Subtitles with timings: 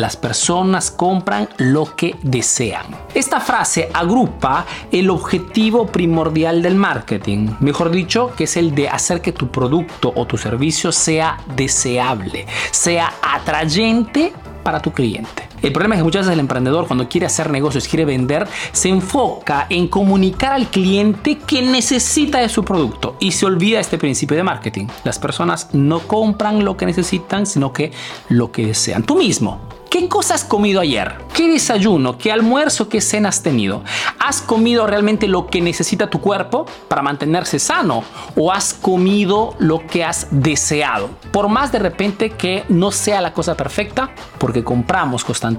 [0.00, 2.86] las personas compran lo que desean.
[3.14, 9.20] Esta frase agrupa el objetivo primordial del marketing, mejor dicho, que es el de hacer
[9.20, 14.32] que tu producto o tu servicio sea deseable, sea atrayente
[14.62, 15.49] para tu cliente.
[15.62, 18.88] El problema es que muchas veces el emprendedor cuando quiere hacer negocios, quiere vender, se
[18.88, 24.36] enfoca en comunicar al cliente que necesita de su producto y se olvida este principio
[24.36, 24.86] de marketing.
[25.04, 27.92] Las personas no compran lo que necesitan, sino que
[28.28, 29.02] lo que desean.
[29.02, 29.60] Tú mismo,
[29.90, 31.16] ¿Qué cosas has comido ayer?
[31.34, 32.16] ¿Qué desayuno?
[32.16, 32.88] ¿Qué almuerzo?
[32.88, 33.82] ¿Qué cena has tenido?
[34.20, 38.04] ¿Has comido realmente lo que necesita tu cuerpo para mantenerse sano?
[38.36, 41.10] ¿O has comido lo que has deseado?
[41.32, 45.49] Por más de repente que no sea la cosa perfecta, porque compramos constantemente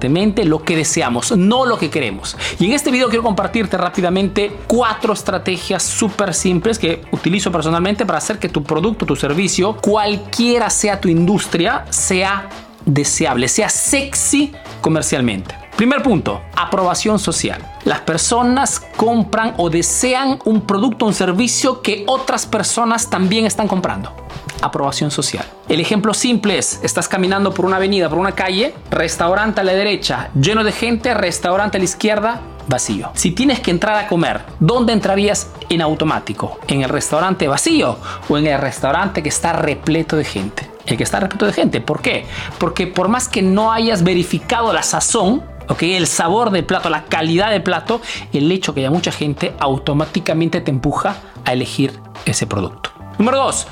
[0.45, 2.37] lo que deseamos, no lo que queremos.
[2.59, 8.17] Y en este video quiero compartirte rápidamente cuatro estrategias súper simples que utilizo personalmente para
[8.17, 12.49] hacer que tu producto, tu servicio, cualquiera sea tu industria, sea
[12.85, 15.55] deseable, sea sexy comercialmente.
[15.75, 17.61] Primer punto, aprobación social.
[17.85, 23.67] Las personas compran o desean un producto o un servicio que otras personas también están
[23.67, 24.13] comprando.
[24.61, 25.45] Aprobación social.
[25.67, 29.73] El ejemplo simple es, estás caminando por una avenida, por una calle, restaurante a la
[29.73, 33.11] derecha, lleno de gente, restaurante a la izquierda, vacío.
[33.13, 36.59] Si tienes que entrar a comer, ¿dónde entrarías en automático?
[36.67, 37.97] ¿En el restaurante vacío
[38.29, 40.71] o en el restaurante que está repleto de gente?
[40.85, 41.81] el que está repleto de gente.
[41.81, 42.25] ¿Por qué?
[42.57, 47.05] Porque por más que no hayas verificado la sazón, okay, el sabor del plato, la
[47.05, 48.01] calidad del plato,
[48.33, 52.91] el hecho que haya mucha gente automáticamente te empuja a elegir ese producto.
[53.17, 53.67] Número dos,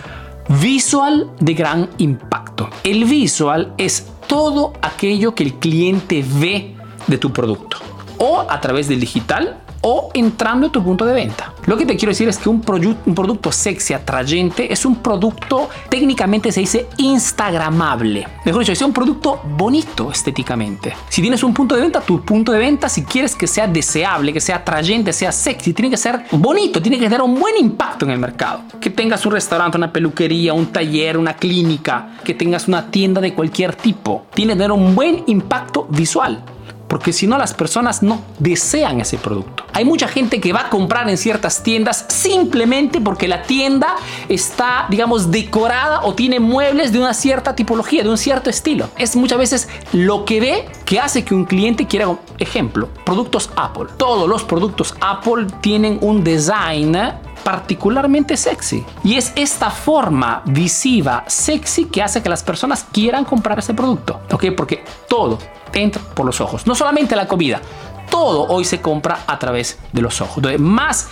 [0.49, 2.69] visual de gran impacto.
[2.83, 6.75] El visual es todo aquello que el cliente ve
[7.07, 7.77] de tu producto
[8.19, 11.53] o a través del digital o entrando a tu punto de venta.
[11.65, 16.51] Lo que te quiero decir es que un, producto sexy, atrayente, es un producto técnicamente
[16.51, 18.27] se dice instagramable.
[18.45, 20.93] Mejor dicho, es un producto bonito estéticamente.
[21.07, 24.33] Si tienes un punto de venta, tu punto de venta, si quieres que sea deseable,
[24.33, 28.05] que sea atrayente, sea sexy, tiene que ser bonito, tiene que tener un buen impacto
[28.05, 28.63] en el mercado.
[28.79, 33.33] Que tengas un restaurante, una peluquería, un taller, una clínica, que tengas una tienda de
[33.33, 36.43] cualquier tipo, tiene que tener un buen impacto visual
[36.89, 39.63] porque si no las personas no desean ese producto.
[39.73, 43.95] Hay mucha gente que va a comprar en ciertas tiendas simplemente porque la tienda
[44.27, 48.89] está, digamos, decorada o tiene muebles de una cierta tipología, de un cierto estilo.
[48.97, 52.07] Es muchas veces lo que ve que hace que un cliente quiera,
[52.39, 53.85] ejemplo, productos Apple.
[53.97, 56.97] Todos los productos Apple tienen un design
[57.49, 58.85] particularmente sexy.
[59.03, 64.21] Y es esta forma visiva, sexy, que hace que las personas quieran comprar ese producto.
[64.31, 64.45] ¿Ok?
[64.55, 65.39] Porque todo
[65.73, 66.67] entra por los ojos.
[66.67, 67.59] No solamente la comida,
[68.11, 70.37] todo hoy se compra a través de los ojos.
[70.37, 71.07] Entonces, más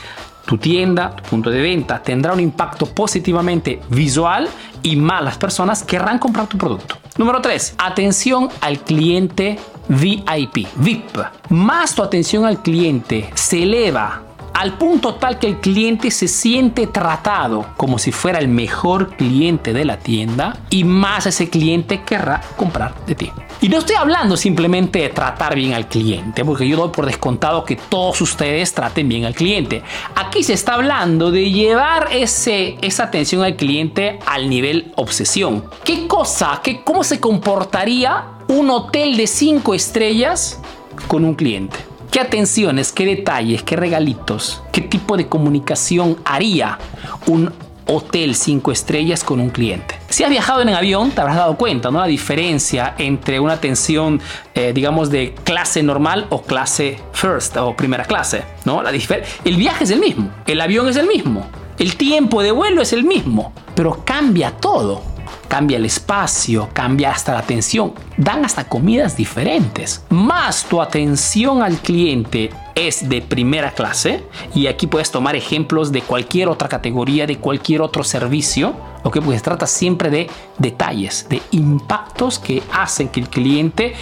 [0.46, 4.48] tu tienda, tu punto de venta tendrá un impacto positivamente visual
[4.84, 6.98] y más las personas querrán comprar tu producto.
[7.18, 7.76] Número 3.
[7.80, 9.58] Atención al cliente
[9.90, 11.18] VIP, VIP.
[11.50, 14.22] Más tu atención al cliente se eleva
[14.58, 19.72] al punto tal que el cliente se siente tratado como si fuera el mejor cliente
[19.72, 23.32] de la tienda y más ese cliente querrá comprar de ti.
[23.62, 27.66] Y no estoy hablando simplemente de tratar bien al cliente, porque yo doy por descontado
[27.66, 29.84] que todos ustedes traten bien al cliente.
[30.16, 35.66] Aquí se está hablando de llevar esa atención al cliente al nivel obsesión.
[35.84, 40.60] ¿Qué cosa, qué, cómo se comportaría un hotel de 5 estrellas
[41.08, 41.87] con un cliente?
[42.18, 46.80] ¿Qué atenciones, qué detalles, qué regalitos, qué tipo de comunicación haría
[47.28, 47.54] un
[47.86, 49.94] hotel cinco estrellas con un cliente?
[50.10, 52.00] Si has viajado en avión, te habrás dado cuenta, ¿no?
[52.00, 54.20] La diferencia entre una atención,
[54.56, 58.82] eh, digamos, de clase normal o clase first o primera clase, ¿no?
[58.82, 61.46] La el viaje es el mismo, el avión es el mismo,
[61.78, 65.04] el tiempo de vuelo es el mismo, pero cambia todo
[65.48, 70.04] cambia el espacio, cambia hasta la atención, dan hasta comidas diferentes.
[70.10, 74.24] Más tu atención al cliente es de primera clase
[74.54, 78.76] y aquí puedes tomar ejemplos de cualquier otra categoría, de cualquier otro servicio,
[79.12, 83.94] que Pues trata siempre de detalles, de impactos que hacen que el cliente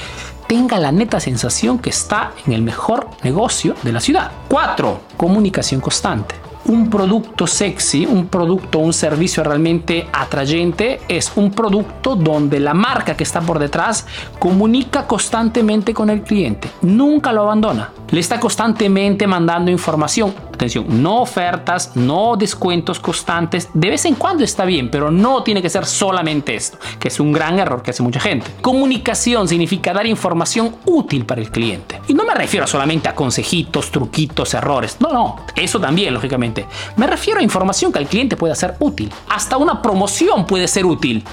[0.47, 4.31] tenga la neta sensación que está en el mejor negocio de la ciudad.
[4.49, 4.99] 4.
[5.17, 12.59] Comunicación constante un producto sexy, un producto, un servicio realmente atrayente, es un producto donde
[12.59, 14.05] la marca que está por detrás
[14.39, 17.91] comunica constantemente con el cliente, nunca lo abandona.
[18.11, 20.33] Le está constantemente mandando información.
[20.53, 23.69] Atención, no ofertas, no descuentos constantes.
[23.73, 27.19] De vez en cuando está bien, pero no tiene que ser solamente esto, que es
[27.19, 28.49] un gran error que hace mucha gente.
[28.61, 31.99] Comunicación significa dar información útil para el cliente.
[32.07, 34.97] Y no me refiero solamente a consejitos, truquitos, errores.
[34.99, 36.65] No, no, eso también, lógicamente.
[36.95, 39.11] Me refiero a información que al cliente pueda ser útil.
[39.29, 41.23] Hasta una promoción puede ser útil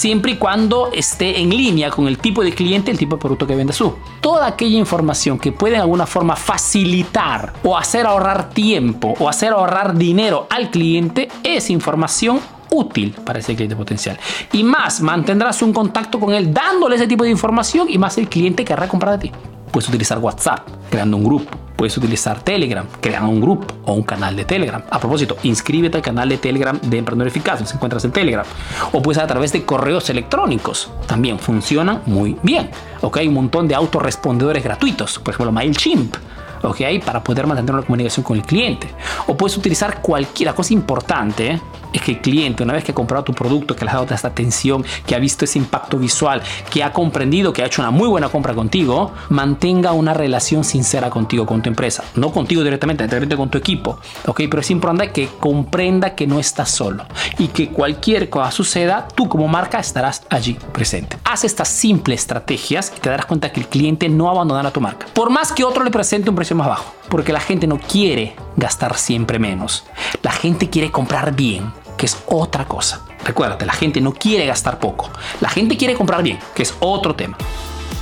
[0.00, 3.46] siempre y cuando esté en línea con el tipo de cliente, el tipo de producto
[3.46, 3.94] que vende su.
[4.22, 9.52] Toda aquella información que puede de alguna forma facilitar o hacer ahorrar tiempo o hacer
[9.52, 14.18] ahorrar dinero al cliente es información útil para ese cliente potencial.
[14.52, 18.28] Y más, mantendrás un contacto con él dándole ese tipo de información y más el
[18.28, 19.32] cliente querrá comprar de ti.
[19.70, 24.36] Puedes utilizar WhatsApp, creando un grupo puedes utilizar Telegram, crear un grupo o un canal
[24.36, 24.82] de Telegram.
[24.90, 28.44] A propósito, inscríbete al canal de Telegram de Emprendedor Eficaz, se encuentras en Telegram.
[28.92, 32.68] O puedes a través de correos electrónicos, también funcionan muy bien.
[33.00, 36.16] Ok, hay un montón de autorrespondedores gratuitos, por ejemplo MailChimp.
[36.62, 37.02] ¿ok?
[37.02, 38.86] Para poder mantener una comunicación con el cliente.
[39.26, 41.58] O puedes utilizar cualquier cosa importante
[41.92, 44.14] es que el cliente, una vez que ha comprado tu producto, que le ha dado
[44.14, 47.90] esta atención, que ha visto ese impacto visual, que ha comprendido que ha hecho una
[47.90, 52.04] muy buena compra contigo, mantenga una relación sincera contigo, con tu empresa.
[52.14, 53.98] No contigo directamente, directamente con tu equipo.
[54.26, 54.42] ¿ok?
[54.50, 57.04] Pero es importante que comprenda que no estás solo
[57.38, 61.16] y que cualquier cosa suceda, tú como marca estarás allí presente.
[61.30, 65.06] Haz estas simples estrategias y te darás cuenta que el cliente no abandonará tu marca.
[65.14, 68.34] Por más que otro le presente un precio más bajo, porque la gente no quiere
[68.56, 69.84] gastar siempre menos.
[70.22, 73.02] La gente quiere comprar bien que es otra cosa.
[73.24, 75.08] Recuérdate, la gente no quiere gastar poco,
[75.40, 77.38] la gente quiere comprar bien, que es otro tema.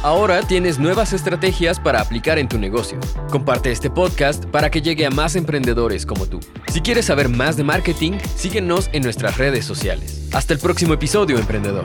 [0.02, 2.98] Ahora tienes nuevas estrategias para aplicar en tu negocio.
[3.30, 6.40] Comparte este podcast para que llegue a más emprendedores como tú.
[6.68, 10.30] Si quieres saber más de marketing, síguenos en nuestras redes sociales.
[10.32, 11.84] Hasta el próximo episodio, emprendedor.